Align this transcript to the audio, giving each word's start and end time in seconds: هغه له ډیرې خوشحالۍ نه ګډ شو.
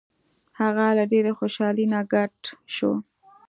هغه 0.59 0.85
له 0.97 1.03
ډیرې 1.11 1.31
خوشحالۍ 1.37 1.85
نه 1.93 1.99
ګډ 2.13 2.35
شو. 2.75 2.91